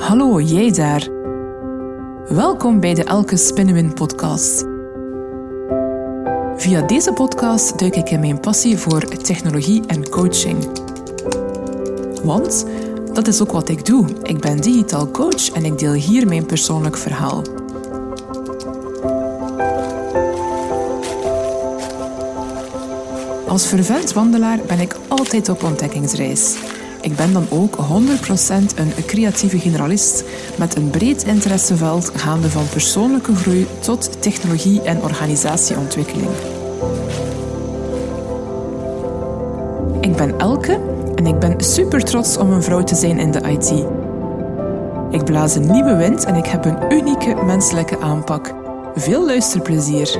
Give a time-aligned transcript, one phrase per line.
[0.00, 1.08] Hallo, jij daar.
[2.28, 4.64] Welkom bij de Elke Spinnenwind podcast.
[6.56, 10.68] Via deze podcast duik ik in mijn passie voor technologie en coaching.
[12.22, 12.66] Want
[13.12, 14.06] dat is ook wat ik doe.
[14.22, 17.42] Ik ben digitaal coach en ik deel hier mijn persoonlijk verhaal.
[23.48, 26.56] Als vervent wandelaar ben ik altijd op ontdekkingsreis.
[27.00, 27.78] Ik ben dan ook 100%
[28.76, 30.24] een creatieve generalist
[30.58, 36.30] met een breed interesseveld gaande van persoonlijke groei tot technologie en organisatieontwikkeling.
[40.00, 40.80] Ik ben Elke
[41.14, 43.84] en ik ben super trots om een vrouw te zijn in de IT.
[45.10, 48.54] Ik blaas een nieuwe wind en ik heb een unieke menselijke aanpak.
[48.94, 50.18] Veel luisterplezier.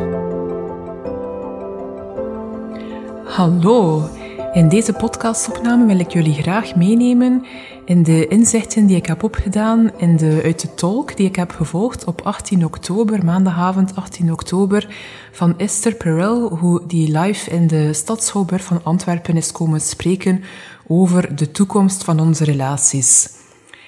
[3.25, 4.09] Hallo.
[4.53, 7.45] In deze podcastopname wil ik jullie graag meenemen
[7.85, 11.51] in de inzichten die ik heb opgedaan in de, uit de talk die ik heb
[11.51, 14.95] gevolgd op 18 oktober, maandagavond 18 oktober,
[15.33, 20.43] van Esther Perel, hoe die live in de Stadschouwburg van Antwerpen is komen spreken
[20.87, 23.29] over de toekomst van onze relaties.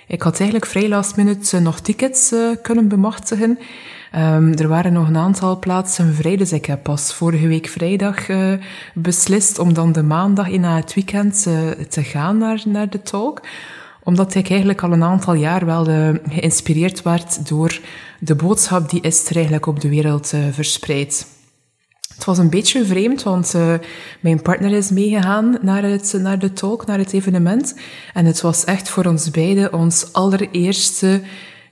[0.06, 3.58] Ik had eigenlijk vrij last minute nog tickets uh, kunnen bemachtigen.
[4.16, 8.28] Um, er waren nog een aantal plaatsen vrij, dus ik heb pas vorige week vrijdag
[8.28, 8.52] uh,
[8.94, 13.02] beslist om dan de maandag in na het weekend uh, te gaan naar, naar de
[13.02, 13.42] talk
[14.05, 17.80] omdat ik eigenlijk al een aantal jaar wel uh, geïnspireerd werd door
[18.18, 21.27] de boodschap die Esther eigenlijk op de wereld verspreidt.
[22.14, 23.55] Het was een beetje vreemd, want
[24.20, 27.74] mijn partner is meegegaan naar, het, naar de talk, naar het evenement.
[28.14, 31.20] En het was echt voor ons beiden ons allereerste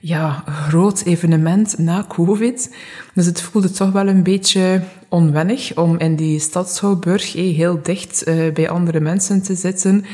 [0.03, 2.75] ja, groot evenement na COVID.
[3.13, 8.27] Dus het voelde toch wel een beetje onwennig om in die stadschouwburg eh, heel dicht
[8.27, 10.05] uh, bij andere mensen te zitten.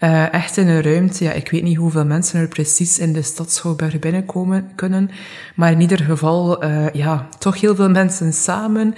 [0.00, 1.24] Uh, echt in een ruimte.
[1.24, 5.10] Ja, ik weet niet hoeveel mensen er precies in de stadschouwburg binnenkomen kunnen.
[5.54, 8.94] Maar in ieder geval, ja, toch heel veel mensen samen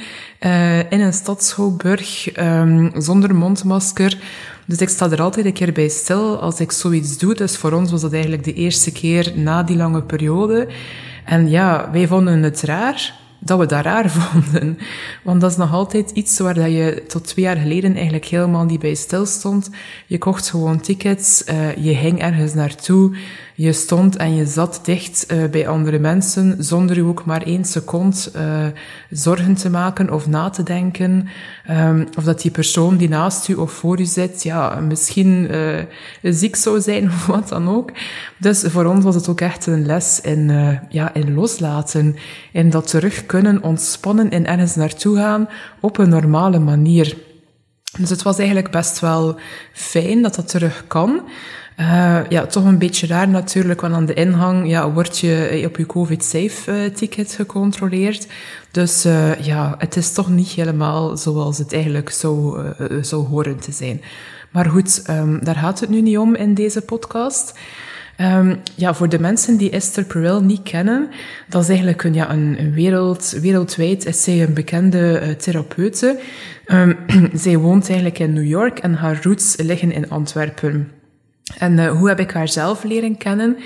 [0.88, 4.18] in een stadschouwburg um, zonder mondmasker.
[4.66, 7.34] Dus ik sta er altijd een keer bij stil als ik zoiets doe.
[7.34, 10.68] Dus voor ons was dat eigenlijk de eerste keer na die lange periode.
[11.24, 14.78] En ja, wij vonden het raar dat we dat raar vonden.
[15.22, 18.64] Want dat is nog altijd iets waar dat je tot twee jaar geleden eigenlijk helemaal
[18.64, 19.70] niet bij stil stond.
[20.06, 23.16] Je kocht gewoon tickets, uh, je ging ergens naartoe,
[23.56, 27.64] je stond en je zat dicht uh, bij andere mensen, zonder je ook maar één
[27.64, 28.66] seconde uh,
[29.10, 31.28] zorgen te maken of na te denken.
[31.70, 35.50] Um, of dat die persoon die naast u of voor u zit, ja, misschien
[36.22, 37.90] ziek zou zijn of wat dan ook.
[38.38, 40.50] Dus voor ons was het ook echt een les in,
[40.88, 42.16] ja, in loslaten,
[42.52, 45.48] in dat terug kunnen ontspannen en ergens naartoe gaan
[45.80, 47.16] op een normale manier.
[47.98, 49.38] Dus het was eigenlijk best wel
[49.72, 51.20] fijn dat dat terug kan.
[51.80, 55.76] Uh, ja, toch een beetje raar natuurlijk, want aan de ingang ja, word je op
[55.76, 58.26] je COVID-safe-ticket gecontroleerd.
[58.70, 62.62] Dus uh, ja, het is toch niet helemaal zoals het eigenlijk zou,
[63.00, 64.00] zou horen te zijn.
[64.50, 67.54] Maar goed, um, daar gaat het nu niet om in deze podcast.
[68.20, 71.08] Um, ja, voor de mensen die Esther Perel niet kennen,
[71.48, 76.18] dat is eigenlijk een, ja, een, wereld, wereldwijd is zij een bekende uh, therapeute.
[76.66, 76.96] Um,
[77.34, 80.90] zij woont eigenlijk in New York en haar roots liggen in Antwerpen.
[81.58, 83.56] En uh, hoe heb ik haar zelf leren kennen?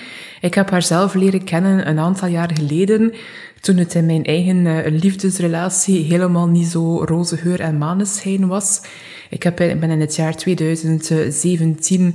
[0.41, 3.13] Ik heb haar zelf leren kennen een aantal jaar geleden,
[3.61, 8.81] toen het in mijn eigen uh, liefdesrelatie helemaal niet zo roze geur en maneschijn was.
[9.31, 12.15] Ik heb, ben in het jaar 2017 uh,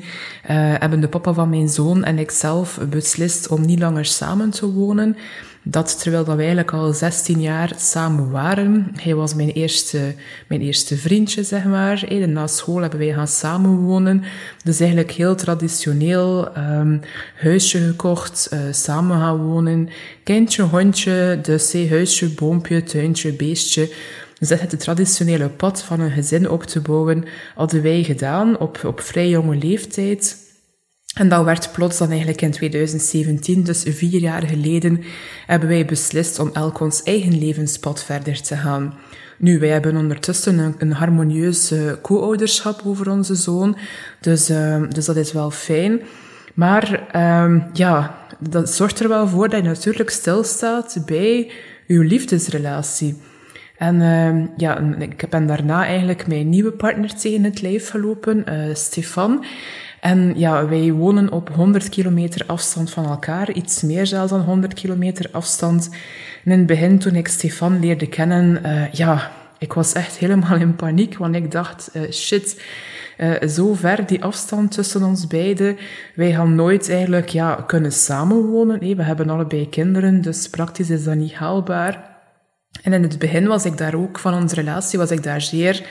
[0.52, 5.18] hebben de papa van mijn zoon en ikzelf beslist om niet langer samen te wonen.
[5.68, 8.92] Dat terwijl dat we eigenlijk al 16 jaar samen waren.
[8.96, 10.16] Hij was mijn eerste,
[10.48, 12.04] mijn eerste vriendje, zeg maar.
[12.04, 14.24] En na school hebben wij gaan samenwonen.
[14.64, 16.58] Dus eigenlijk heel traditioneel.
[16.58, 17.02] Um,
[17.36, 19.90] huisje gekocht, uh, samen gaan wonen.
[20.24, 23.94] Kindje, hondje, dus hey, huisje, boompje, tuintje, beestje.
[24.40, 27.24] Dus dat het traditionele pad van een gezin op te bouwen,
[27.56, 30.45] hadden wij gedaan op, op vrij jonge leeftijd.
[31.16, 35.04] En dat werd plots dan eigenlijk in 2017, dus vier jaar geleden,
[35.46, 38.94] hebben wij beslist om elk ons eigen levenspad verder te gaan.
[39.38, 43.78] Nu, wij hebben ondertussen een, een harmonieus co-ouderschap over onze zoon,
[44.20, 46.02] dus, uh, dus dat is wel fijn.
[46.54, 51.52] Maar um, ja, dat zorgt er wel voor dat je natuurlijk stilstaat bij
[51.88, 53.22] uw liefdesrelatie.
[53.78, 58.76] En uh, ja, ik ben daarna eigenlijk mijn nieuwe partner tegen het lijf gelopen, uh,
[58.76, 59.46] Stefan.
[60.02, 64.74] En ja, wij wonen op 100 kilometer afstand van elkaar, iets meer zelfs dan 100
[64.74, 65.90] kilometer afstand.
[66.44, 70.58] En in het begin, toen ik Stefan leerde kennen, uh, ja, ik was echt helemaal
[70.58, 72.64] in paniek, want ik dacht, uh, shit,
[73.18, 75.78] Uh, zo ver die afstand tussen ons beiden.
[76.16, 78.80] Wij gaan nooit eigenlijk ja, kunnen samenwonen.
[78.80, 82.16] Hey, we hebben allebei kinderen, dus praktisch is dat niet haalbaar.
[82.84, 85.88] En in het begin was ik daar ook van onze relatie, was ik daar zeer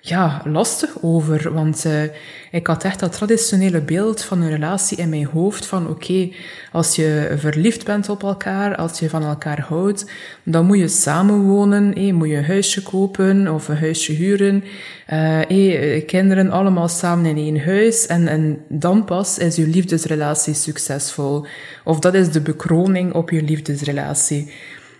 [0.00, 1.52] ja, lastig over.
[1.52, 2.02] Want uh,
[2.50, 5.66] ik had echt dat traditionele beeld van een relatie in mijn hoofd.
[5.66, 6.28] Van oké,
[6.72, 10.10] als je verliefd bent op elkaar, als je van elkaar houdt,
[10.42, 11.94] dan moet je samenwonen.
[11.94, 14.64] Eh, moet je een huisje kopen of een huisje huren.
[15.12, 18.06] Uh, eh, kinderen allemaal samen in één huis.
[18.06, 21.46] En, en dan pas is je liefdesrelatie succesvol.
[21.84, 24.52] Of dat is de bekroning op je liefdesrelatie.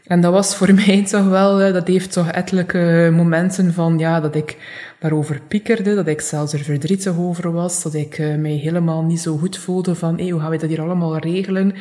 [0.08, 4.34] En dat was voor mij toch wel, dat heeft toch ettelijke momenten van, ja, dat
[4.34, 4.56] ik
[4.98, 9.20] daarover piekerde, dat ik zelfs er verdrietig over was, dat ik uh, mij helemaal niet
[9.20, 11.74] zo goed voelde van, hey, hoe gaan we dat hier allemaal regelen?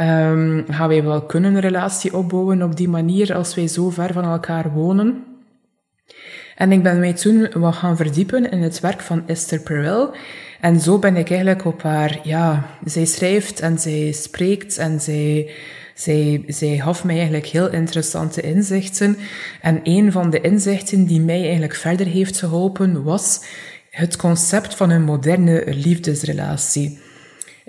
[0.00, 4.12] Um, gaan wij wel kunnen een relatie opbouwen op die manier als wij zo ver
[4.12, 5.24] van elkaar wonen?
[6.56, 10.14] En ik ben mij toen wat gaan verdiepen in het werk van Esther Perel.
[10.60, 15.50] En zo ben ik eigenlijk op haar, ja, zij schrijft en zij spreekt en zij
[16.00, 19.16] zij, zij gaf mij eigenlijk heel interessante inzichten.
[19.60, 23.44] En een van de inzichten die mij eigenlijk verder heeft geholpen was
[23.90, 26.98] het concept van een moderne liefdesrelatie.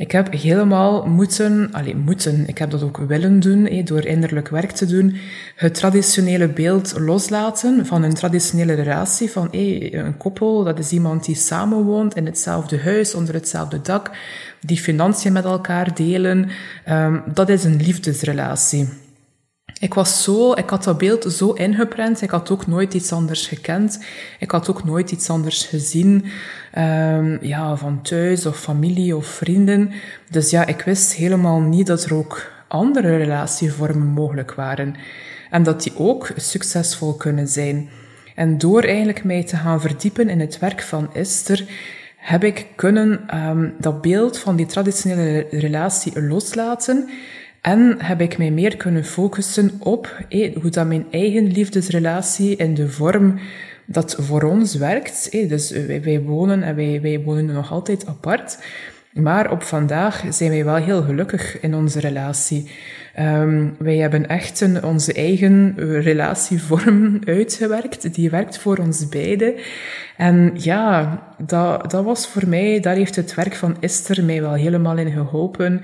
[0.02, 4.72] Ik heb helemaal moeten, alleen moeten, ik heb dat ook willen doen, door innerlijk werk
[4.72, 5.16] te doen,
[5.56, 11.36] het traditionele beeld loslaten van een traditionele relatie, van een koppel, dat is iemand die
[11.36, 14.12] samenwoont in hetzelfde huis, onder hetzelfde dak,
[14.60, 16.50] die financiën met elkaar delen,
[16.86, 18.88] ehm, dat is een liefdesrelatie.
[19.82, 22.22] Ik was zo, ik had dat beeld zo ingeprent.
[22.22, 24.04] Ik had ook nooit iets anders gekend.
[24.40, 26.26] Ik had ook nooit iets anders gezien.
[26.78, 29.92] Um, ja, van thuis of familie of vrienden.
[30.30, 34.96] Dus ja, ik wist helemaal niet dat er ook andere relatievormen mogelijk waren.
[35.50, 37.90] En dat die ook succesvol kunnen zijn.
[38.36, 41.66] En door eigenlijk mij te gaan verdiepen in het werk van Esther,
[42.18, 47.10] heb ik kunnen um, dat beeld van die traditionele relatie loslaten
[47.62, 50.18] en heb ik mij meer kunnen focussen op
[50.62, 53.40] hoe dat mijn eigen liefdesrelatie in de vorm
[53.86, 55.32] dat voor ons werkt.
[55.32, 58.58] dus wij, wij, wonen en wij, wij wonen nog altijd apart.
[59.12, 62.72] Maar op vandaag zijn wij wel heel gelukkig in onze relatie.
[63.20, 68.14] Um, wij hebben echt een, onze eigen relatievorm uitgewerkt.
[68.14, 69.54] Die werkt voor ons beiden.
[70.18, 74.54] En ja, dat, dat was voor mij, daar heeft het werk van Esther mij wel
[74.54, 75.82] helemaal in geholpen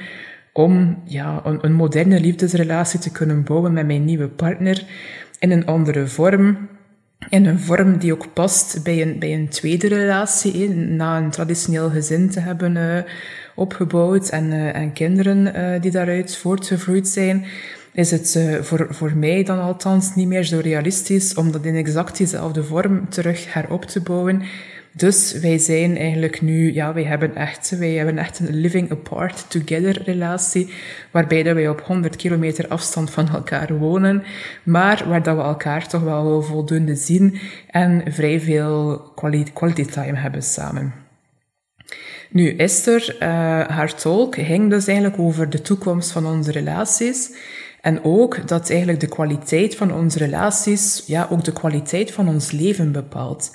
[0.58, 4.86] om ja, een, moderne liefdesrelatie te kunnen bouwen met mijn nieuwe partner
[5.40, 6.68] in een andere vorm.
[7.30, 11.90] In een vorm die ook past bij een, bij een tweede relatie, na een traditioneel
[11.90, 12.98] gezin te hebben uh,
[13.56, 17.46] opgebouwd en, uh, en kinderen uh, die daaruit voortgevloeid zijn,
[17.94, 22.18] is het voor, voor mij dan althans niet meer zo realistisch om dat in exact
[22.18, 24.42] diezelfde vorm terug herop te bouwen.
[24.98, 29.50] Dus wij zijn eigenlijk nu, ja, wij hebben echt, wij hebben echt een living apart
[29.50, 30.74] together relatie,
[31.12, 34.24] waarbij dat wij op 100 kilometer afstand van elkaar wonen,
[34.64, 37.40] maar waar dat we elkaar toch wel voldoende zien
[37.70, 39.00] en vrij veel
[39.54, 40.94] quality, time hebben samen.
[42.30, 43.20] Nu, Esther, uh,
[43.68, 47.32] haar tolk, ging dus eigenlijk over de toekomst van onze relaties.
[47.82, 52.52] En ook dat eigenlijk de kwaliteit van onze relaties, ja, ook de kwaliteit van ons
[52.52, 53.52] leven bepaalt.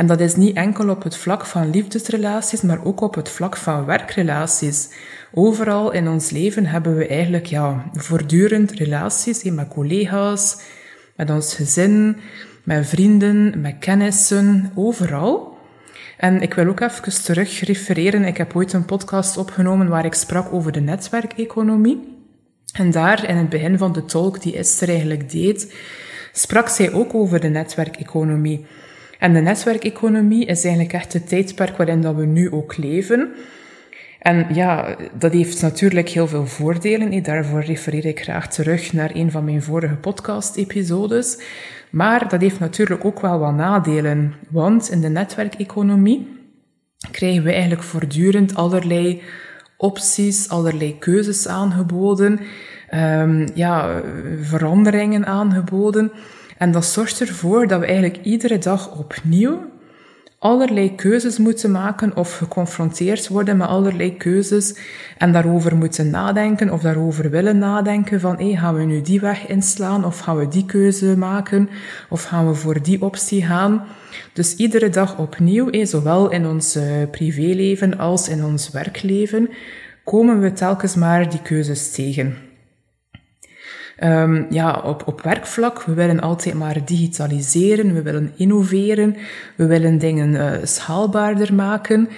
[0.00, 3.56] En dat is niet enkel op het vlak van liefdesrelaties, maar ook op het vlak
[3.56, 4.88] van werkrelaties.
[5.32, 10.60] Overal in ons leven hebben we eigenlijk ja, voortdurend relaties met collega's,
[11.16, 12.16] met ons gezin,
[12.64, 15.58] met vrienden, met kennissen, overal.
[16.16, 18.24] En ik wil ook even terug refereren.
[18.24, 22.16] Ik heb ooit een podcast opgenomen waar ik sprak over de netwerkeconomie.
[22.72, 25.74] En daar, in het begin van de talk die Esther eigenlijk deed,
[26.32, 28.66] sprak zij ook over de netwerkeconomie.
[29.20, 33.32] En de netwerkeconomie is eigenlijk echt het tijdperk waarin dat we nu ook leven.
[34.18, 37.22] En ja, dat heeft natuurlijk heel veel voordelen.
[37.22, 41.38] Daarvoor refereer ik graag terug naar een van mijn vorige podcast-episodes.
[41.90, 44.34] Maar dat heeft natuurlijk ook wel wat nadelen.
[44.50, 46.26] Want in de netwerkeconomie
[47.10, 49.22] krijgen we eigenlijk voortdurend allerlei
[49.76, 52.40] opties, allerlei keuzes aangeboden,
[52.94, 54.02] um, ja,
[54.40, 56.12] veranderingen aangeboden.
[56.60, 59.58] En dat zorgt ervoor dat we eigenlijk iedere dag opnieuw
[60.38, 64.74] allerlei keuzes moeten maken of geconfronteerd worden met allerlei keuzes
[65.18, 69.46] en daarover moeten nadenken of daarover willen nadenken van hey, gaan we nu die weg
[69.46, 71.68] inslaan of gaan we die keuze maken
[72.08, 73.84] of gaan we voor die optie gaan.
[74.32, 79.48] Dus iedere dag opnieuw, hey, zowel in ons uh, privéleven als in ons werkleven,
[80.04, 82.49] komen we telkens maar die keuzes tegen.
[84.04, 89.16] Um, ja, op, op werkvlak, we willen altijd maar digitaliseren, we willen innoveren,
[89.56, 92.08] we willen dingen uh, schaalbaarder maken.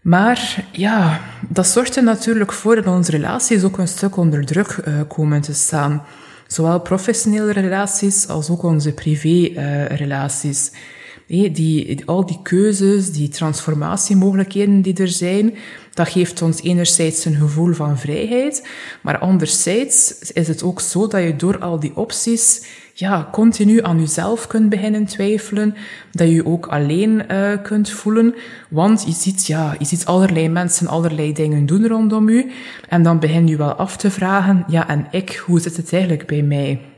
[0.00, 4.78] Maar ja, dat zorgt er natuurlijk voor dat onze relaties ook een stuk onder druk
[4.88, 6.02] uh, komen te staan.
[6.46, 10.70] Zowel professionele relaties als ook onze privé-relaties.
[10.72, 10.78] Uh,
[11.32, 15.54] die, al die keuzes, die transformatiemogelijkheden die er zijn,
[15.94, 18.68] dat geeft ons enerzijds een gevoel van vrijheid,
[19.02, 24.00] maar anderzijds is het ook zo dat je door al die opties ja, continu aan
[24.00, 25.74] jezelf kunt beginnen twijfelen,
[26.10, 28.34] dat je je ook alleen uh, kunt voelen,
[28.68, 32.52] want je ziet, ja, je ziet allerlei mensen allerlei dingen doen rondom je,
[32.88, 36.26] en dan begin je wel af te vragen, ja, en ik, hoe zit het eigenlijk
[36.26, 36.91] bij mij?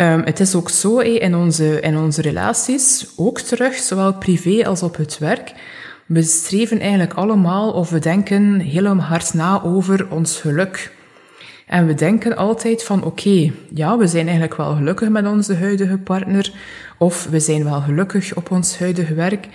[0.00, 4.82] Um, het is ook zo in, onze, in onze relaties, ook terug, zowel privé als
[4.82, 5.52] op het werk.
[6.06, 10.92] We streven eigenlijk allemaal of we denken helemaal hard na over ons geluk.
[11.66, 15.98] En we denken altijd van oké, ja, we zijn eigenlijk wel gelukkig met onze huidige
[15.98, 16.52] partner,
[16.98, 19.48] of we zijn wel gelukkig op ons huidige werk,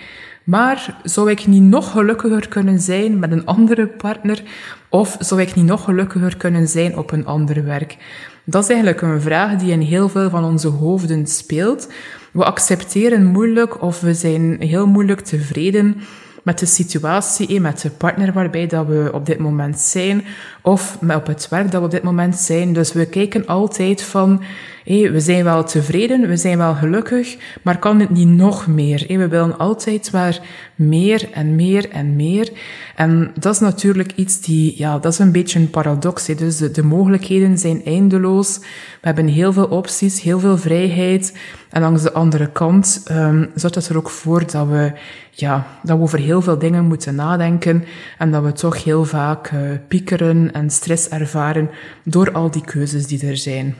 [0.44, 4.42] maar zou ik niet nog gelukkiger kunnen zijn met een andere partner,
[4.88, 7.96] of zou ik niet nog gelukkiger kunnen zijn op een ander werk?
[8.44, 11.88] Dat is eigenlijk een vraag die in heel veel van onze hoofden speelt.
[12.32, 15.96] We accepteren moeilijk of we zijn heel moeilijk tevreden
[16.42, 20.24] met de situatie, met de partner waarbij dat we op dit moment zijn,
[20.62, 22.72] of met op het werk dat we op dit moment zijn.
[22.72, 24.42] Dus we kijken altijd van,
[24.84, 29.04] hey, we zijn wel tevreden, we zijn wel gelukkig, maar kan het niet nog meer?
[29.06, 30.40] Hey, we willen altijd maar
[30.74, 32.52] meer en meer en meer.
[32.96, 36.26] En dat is natuurlijk iets die, ja, dat is een beetje een paradox.
[36.26, 38.58] Dus de, de mogelijkheden zijn eindeloos.
[38.58, 38.66] We
[39.00, 41.36] hebben heel veel opties, heel veel vrijheid.
[41.70, 44.92] En langs de andere kant um, zorgt het er ook voor dat we,
[45.30, 47.84] ja, dat we over heel veel dingen moeten nadenken
[48.18, 51.70] en dat we toch heel vaak uh, piekeren en stress ervaren
[52.04, 53.74] door al die keuzes die er zijn.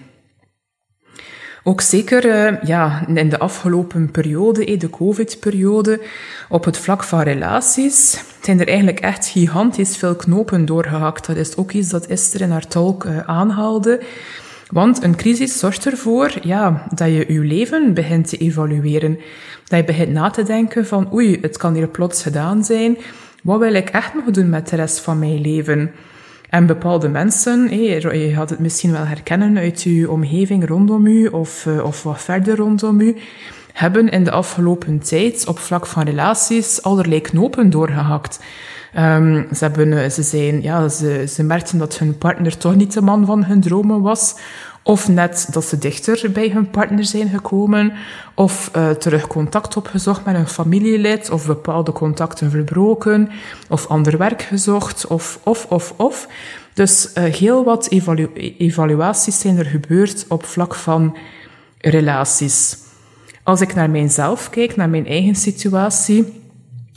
[1.67, 6.01] Ook zeker uh, ja, in de afgelopen periode, de COVID-periode,
[6.49, 11.27] op het vlak van relaties, zijn er eigenlijk echt gigantisch veel knopen doorgehakt.
[11.27, 14.03] Dat is ook iets dat Esther in haar talk uh, aanhaalde.
[14.71, 19.19] Want een crisis zorgt ervoor ja, dat je je leven begint te evalueren.
[19.69, 22.97] Dat je begint na te denken van oei, het kan hier plots gedaan zijn.
[23.43, 25.91] Wat wil ik echt nog doen met de rest van mijn leven?
[26.55, 31.67] En bepaalde mensen, je gaat het misschien wel herkennen uit je omgeving rondom u of,
[31.67, 33.17] eh, of wat verder rondom u,
[33.73, 38.41] hebben in de afgelopen tijd op vlak van relaties allerlei knopen doorgehakt.
[38.99, 42.93] Um, ze, hebben, eh, ze, zijn, ja, ze, ze merkten dat hun partner toch niet
[42.93, 44.37] de man van hun dromen was.
[44.83, 47.93] Of net dat ze dichter bij hun partner zijn gekomen.
[48.35, 51.31] Of uh, terug contact opgezocht met een familielid.
[51.31, 53.31] Of bepaalde contacten verbroken.
[53.69, 55.07] Of ander werk gezocht.
[55.07, 56.29] Of, of, of, of.
[56.75, 61.17] Dus uh, heel wat evalu evaluaties zijn er gebeurd op vlak van
[61.79, 62.77] relaties.
[63.43, 66.43] Als ik naar mijzelf kijk, naar mijn eigen situatie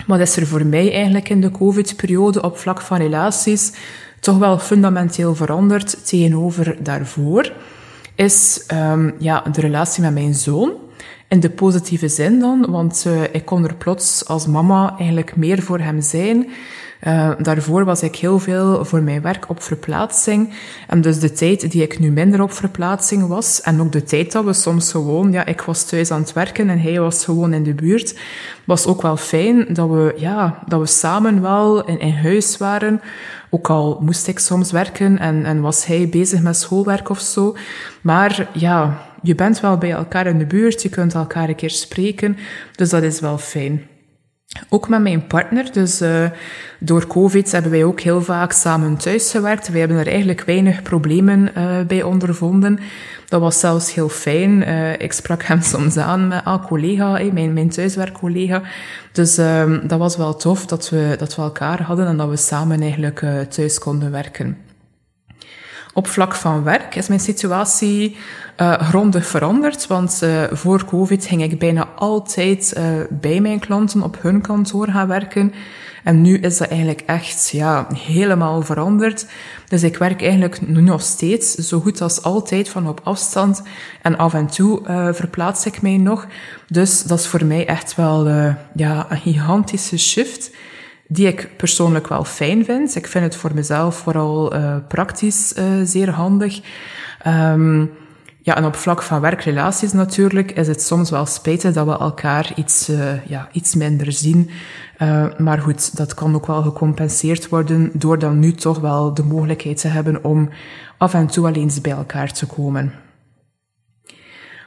[0.06, 3.72] wat is er voor mij eigenlijk in de COVID-periode op vlak van relaties
[4.20, 7.52] toch wel fundamenteel veranderd tegenover daarvoor?
[8.16, 10.72] Is um, ja, de relatie met mijn zoon.
[11.28, 15.62] In de positieve zin dan, want uh, ik kon er plots als mama eigenlijk meer
[15.62, 16.48] voor hem zijn.
[17.04, 20.54] Uh, daarvoor was ik heel veel voor mijn werk op verplaatsing.
[20.88, 24.32] En dus de tijd die ik nu minder op verplaatsing was, en ook de tijd
[24.32, 27.54] dat we soms gewoon, ja, ik was thuis aan het werken en hij was gewoon
[27.54, 28.20] in de buurt,
[28.66, 33.02] was ook wel fijn dat we, ja, dat we samen wel in, huis waren.
[33.50, 37.56] Ook al moest ik soms werken en, en was hij bezig met schoolwerk of zo.
[38.02, 41.70] Maar ja, je bent wel bij elkaar in de buurt, je kunt elkaar een keer
[41.70, 42.38] spreken,
[42.76, 43.88] dus dat is wel fijn.
[44.70, 46.30] Ook met mijn partner, dus uh,
[46.80, 49.70] door COVID hebben wij ook heel vaak samen thuis gewerkt.
[49.70, 52.80] Wij hebben er eigenlijk weinig problemen uh, bij ondervonden.
[53.28, 54.62] Dat was zelfs heel fijn.
[54.62, 58.62] Uh, ik sprak hem soms aan met een collega, hey, mijn, mijn thuiswerkcollega.
[59.12, 62.38] Dus ehm, dat was wel tof dat we, dat we elkaar hadden en dat we
[62.38, 64.67] samen eigenlijk thuis konden werken.
[65.98, 68.18] Op vlak van werk is mijn situatie
[68.58, 74.02] uh, grondig veranderd, want uh, voor COVID ging ik bijna altijd uh, bij mijn klanten
[74.02, 75.54] op hun kantoor gaan werken.
[76.04, 79.26] En nu is dat eigenlijk echt ja, helemaal veranderd.
[79.68, 83.62] Dus ik werk eigenlijk nu nog steeds zo goed als altijd van op afstand.
[84.02, 84.82] En af en toe
[85.14, 86.28] verplaats ik mij nog.
[86.68, 88.28] Dus dat is voor mij echt wel
[88.74, 90.52] ja, een gigantische shift
[91.08, 92.96] die ik persoonlijk wel fijn vind.
[92.96, 96.62] Ik vind het voor mezelf vooral uh, praktisch uh, zeer handig.
[97.28, 97.90] Um,
[98.48, 102.52] Ja, en op vlak van werkrelaties natuurlijk is het soms wel spijtig dat we elkaar
[102.56, 104.50] iets, uh, ja, iets minder zien.
[105.38, 109.82] Maar goed, dat kan ook wel gecompenseerd worden door dan nu toch wel de mogelijkheid
[109.82, 110.50] te hebben om
[110.98, 112.94] af en toe alleen eens bij elkaar te komen.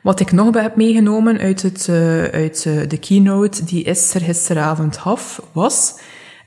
[0.03, 1.89] Wat ik nog heb meegenomen uit, het,
[2.33, 6.01] uit de keynote die Esther gisteravond had, was,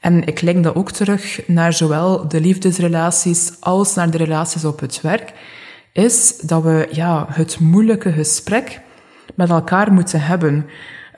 [0.03, 4.79] en ik link dat ook terug naar zowel de liefdesrelaties als naar de relaties op
[4.79, 5.33] het werk,
[5.91, 8.81] is dat we ja, het moeilijke gesprek
[9.36, 10.65] met elkaar moeten hebben.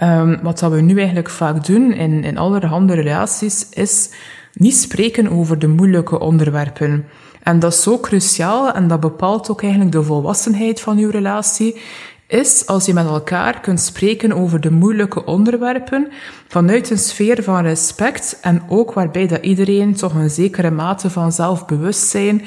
[0.01, 4.09] Um, wat dat we nu eigenlijk vaak doen in, in allerhande relaties, is
[4.53, 7.05] niet spreken over de moeilijke onderwerpen.
[7.43, 11.81] En dat is zo cruciaal en dat bepaalt ook eigenlijk de volwassenheid van uw relatie,
[12.27, 16.07] is als je met elkaar kunt spreken over de moeilijke onderwerpen
[16.47, 21.31] vanuit een sfeer van respect en ook waarbij dat iedereen toch een zekere mate van
[21.31, 22.41] zelfbewustzijn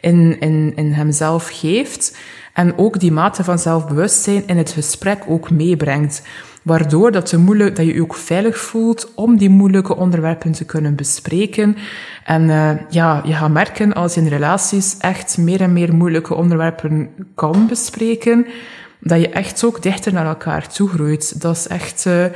[0.00, 2.16] in, in, in hemzelf geeft
[2.52, 6.22] en ook die mate van zelfbewustzijn in het gesprek ook meebrengt.
[6.62, 10.64] Waardoor dat, de moeilijk, dat je je ook veilig voelt om die moeilijke onderwerpen te
[10.64, 11.76] kunnen bespreken.
[12.24, 16.34] En uh, ja, je gaat merken als je in relaties echt meer en meer moeilijke
[16.34, 18.46] onderwerpen kan bespreken,
[19.02, 21.40] dat je echt ook dichter naar elkaar toe groeit.
[21.40, 22.26] Dat is echt, uh,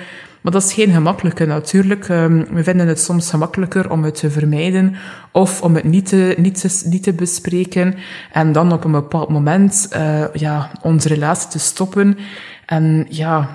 [0.40, 2.08] maar dat is geen gemakkelijke natuurlijk.
[2.08, 4.96] Um, we vinden het soms gemakkelijker om het te vermijden
[5.32, 7.94] of om het niet te, niet te, niet te bespreken
[8.32, 12.18] en dan op een bepaald moment uh, ja, onze relatie te stoppen.
[12.66, 13.48] En ja,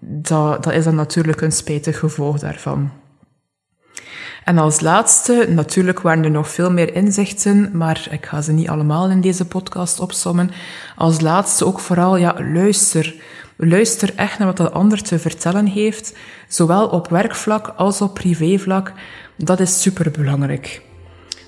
[0.00, 2.90] dat, dat is dan natuurlijk een spijtig gevolg daarvan.
[4.44, 8.68] En als laatste, natuurlijk waren er nog veel meer inzichten, maar ik ga ze niet
[8.68, 10.50] allemaal in deze podcast opsommen.
[10.96, 13.14] Als laatste ook vooral, ja, luister.
[13.56, 16.16] Luister echt naar wat de ander te vertellen heeft,
[16.48, 18.92] zowel op werkvlak als op privévlak.
[19.36, 20.82] Dat is superbelangrijk.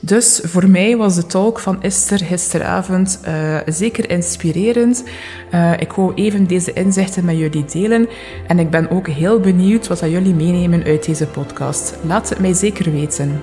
[0.01, 5.05] Dus voor mij was de talk van Esther gisteravond uh, zeker inspirerend.
[5.55, 8.09] Uh, ik wou even deze inzichten met jullie delen
[8.47, 11.95] en ik ben ook heel benieuwd wat dat jullie meenemen uit deze podcast.
[12.03, 13.43] Laat het mij zeker weten.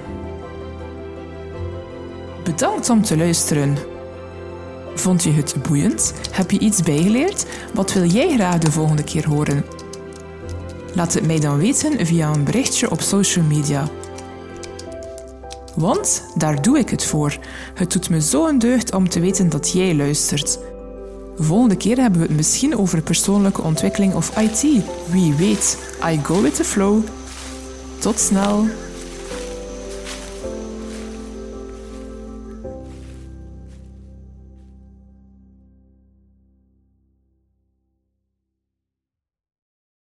[2.43, 3.77] Bedankt om te luisteren.
[4.95, 6.13] Vond je het boeiend?
[6.31, 7.45] Heb je iets bijgeleerd?
[7.74, 9.65] Wat wil jij graag de volgende keer horen?
[10.93, 13.89] Laat het mij dan weten via een berichtje op social media.
[15.75, 17.38] Want daar doe ik het voor.
[17.74, 20.59] Het doet me zo een deugd om te weten dat jij luistert.
[21.38, 24.61] Volgende keer hebben we het misschien over persoonlijke ontwikkeling of IT.
[25.09, 27.03] Wie weet, I go with the flow.
[28.00, 28.84] Tot snel!